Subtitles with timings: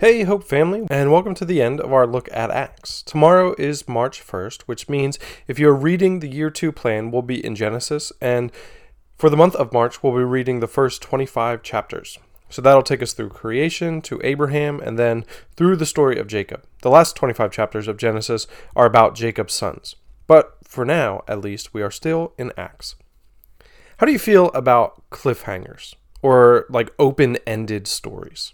[0.00, 3.02] Hey, Hope family, and welcome to the end of our look at Acts.
[3.02, 7.44] Tomorrow is March 1st, which means if you're reading the year two plan, we'll be
[7.44, 8.52] in Genesis, and
[9.16, 12.16] for the month of March, we'll be reading the first 25 chapters.
[12.48, 15.24] So that'll take us through creation to Abraham and then
[15.56, 16.62] through the story of Jacob.
[16.82, 18.46] The last 25 chapters of Genesis
[18.76, 19.96] are about Jacob's sons.
[20.28, 22.94] But for now, at least, we are still in Acts.
[23.96, 28.52] How do you feel about cliffhangers or like open ended stories?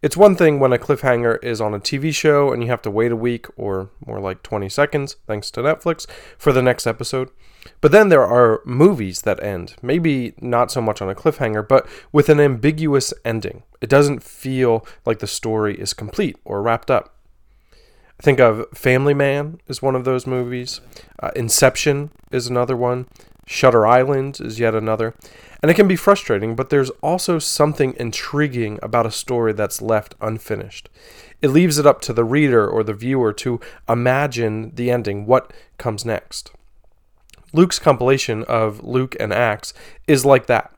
[0.00, 2.90] It's one thing when a cliffhanger is on a TV show and you have to
[2.90, 7.30] wait a week or more like 20 seconds, thanks to Netflix, for the next episode.
[7.80, 11.86] But then there are movies that end, maybe not so much on a cliffhanger, but
[12.12, 13.64] with an ambiguous ending.
[13.80, 17.14] It doesn't feel like the story is complete or wrapped up.
[17.72, 20.80] I think of Family Man is one of those movies.
[21.20, 23.06] Uh, Inception is another one.
[23.48, 25.14] Shutter Island is yet another.
[25.62, 30.14] And it can be frustrating, but there's also something intriguing about a story that's left
[30.20, 30.90] unfinished.
[31.40, 35.52] It leaves it up to the reader or the viewer to imagine the ending, what
[35.78, 36.52] comes next.
[37.54, 39.72] Luke's compilation of Luke and Acts
[40.06, 40.70] is like that.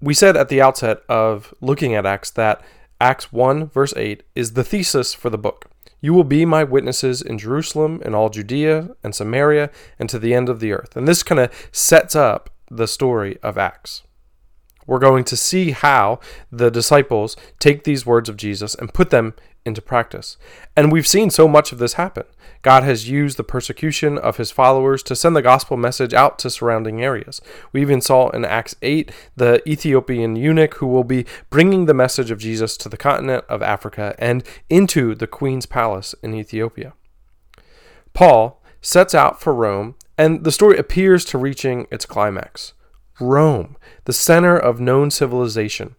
[0.00, 2.60] We said at the outset of looking at Acts that
[3.00, 5.70] Acts 1, verse 8, is the thesis for the book.
[6.00, 10.34] You will be my witnesses in Jerusalem and all Judea and Samaria and to the
[10.34, 10.96] end of the earth.
[10.96, 14.02] And this kind of sets up the story of Acts.
[14.86, 16.20] We're going to see how
[16.50, 19.34] the disciples take these words of Jesus and put them
[19.66, 20.36] into practice.
[20.76, 22.24] And we've seen so much of this happen.
[22.62, 26.50] God has used the persecution of his followers to send the gospel message out to
[26.50, 27.40] surrounding areas.
[27.72, 32.30] We even saw in Acts 8 the Ethiopian eunuch who will be bringing the message
[32.30, 36.94] of Jesus to the continent of Africa and into the queen's palace in Ethiopia.
[38.14, 42.72] Paul sets out for Rome and the story appears to reaching its climax.
[43.20, 45.96] Rome, the center of known civilization.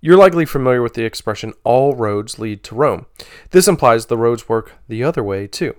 [0.00, 3.06] You're likely familiar with the expression, all roads lead to Rome.
[3.50, 5.76] This implies the roads work the other way, too.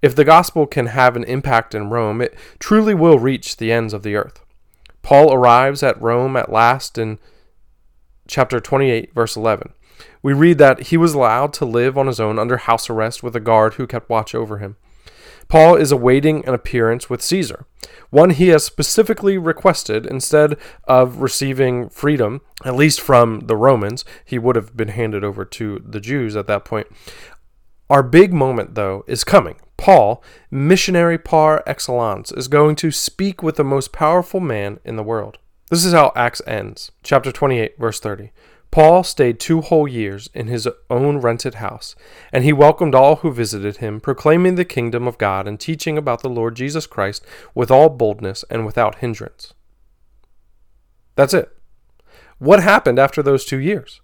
[0.00, 3.92] If the gospel can have an impact in Rome, it truly will reach the ends
[3.92, 4.44] of the earth.
[5.02, 7.18] Paul arrives at Rome at last in
[8.28, 9.72] chapter 28, verse 11.
[10.22, 13.36] We read that he was allowed to live on his own under house arrest with
[13.36, 14.76] a guard who kept watch over him.
[15.48, 17.66] Paul is awaiting an appearance with Caesar,
[18.10, 24.04] one he has specifically requested instead of receiving freedom, at least from the Romans.
[24.24, 26.86] He would have been handed over to the Jews at that point.
[27.90, 29.56] Our big moment, though, is coming.
[29.76, 35.02] Paul, missionary par excellence, is going to speak with the most powerful man in the
[35.02, 35.38] world.
[35.70, 36.92] This is how Acts ends.
[37.02, 38.30] Chapter 28, verse 30.
[38.74, 41.94] Paul stayed two whole years in his own rented house,
[42.32, 46.22] and he welcomed all who visited him, proclaiming the kingdom of God and teaching about
[46.22, 47.24] the Lord Jesus Christ
[47.54, 49.54] with all boldness and without hindrance.
[51.14, 51.56] That's it.
[52.38, 54.00] What happened after those two years?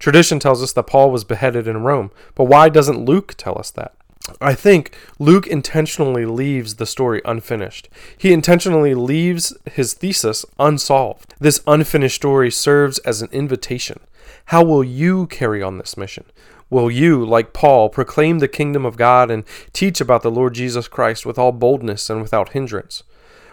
[0.00, 3.70] Tradition tells us that Paul was beheaded in Rome, but why doesn't Luke tell us
[3.70, 3.94] that?
[4.40, 7.88] I think Luke intentionally leaves the story unfinished.
[8.16, 11.34] He intentionally leaves his thesis unsolved.
[11.40, 14.00] This unfinished story serves as an invitation.
[14.46, 16.24] How will you carry on this mission?
[16.70, 20.86] Will you, like Paul, proclaim the kingdom of God and teach about the Lord Jesus
[20.86, 23.02] Christ with all boldness and without hindrance?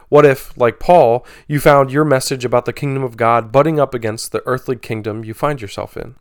[0.10, 3.94] What if, like Paul, you found your message about the kingdom of God butting up
[3.94, 6.16] against the earthly kingdom you find yourself in?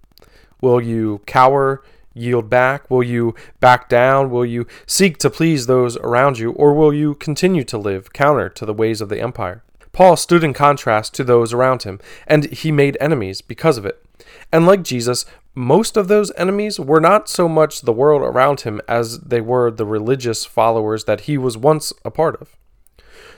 [0.61, 1.83] Will you cower,
[2.15, 2.91] yield back?
[2.91, 4.31] Will you back down?
[4.31, 6.53] Will you seek to please those around you?
[6.53, 9.63] Or will you continue to live counter to the ways of the empire?
[9.93, 14.05] Paul stood in contrast to those around him, and he made enemies because of it.
[14.53, 18.81] And like Jesus, most of those enemies were not so much the world around him
[18.89, 22.57] as they were the religious followers that he was once a part of.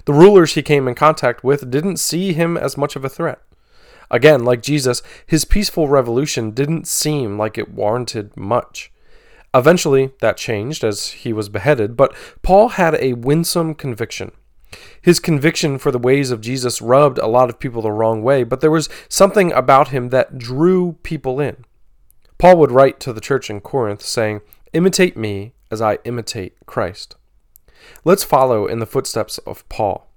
[0.06, 3.41] The rulers he came in contact with didn't see him as much of a threat.
[4.11, 8.93] Again, like Jesus, his peaceful revolution didn't seem like it warranted much.
[9.55, 14.33] Eventually, that changed as he was beheaded, but Paul had a winsome conviction.
[15.00, 18.44] His conviction for the ways of Jesus rubbed a lot of people the wrong way,
[18.44, 21.65] but there was something about him that drew people in.
[22.38, 24.41] Paul would write to the church in Corinth saying,
[24.73, 27.17] Imitate me as I imitate Christ.
[28.05, 30.11] Let's follow in the footsteps of Paul.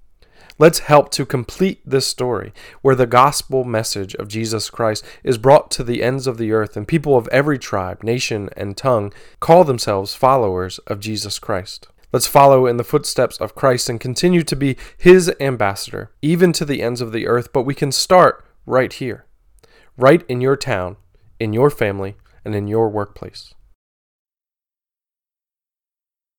[0.58, 2.52] Let's help to complete this story
[2.82, 6.76] where the gospel message of Jesus Christ is brought to the ends of the earth
[6.76, 11.88] and people of every tribe, nation, and tongue call themselves followers of Jesus Christ.
[12.12, 16.64] Let's follow in the footsteps of Christ and continue to be his ambassador, even to
[16.64, 19.26] the ends of the earth, but we can start right here,
[19.96, 20.96] right in your town,
[21.38, 23.54] in your family, and in your workplace.